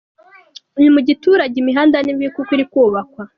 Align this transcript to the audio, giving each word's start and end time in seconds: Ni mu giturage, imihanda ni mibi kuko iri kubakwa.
Ni 0.79 0.87
mu 0.93 0.99
giturage, 1.07 1.55
imihanda 1.63 1.97
ni 2.01 2.11
mibi 2.17 2.31
kuko 2.35 2.49
iri 2.55 2.65
kubakwa. 2.71 3.21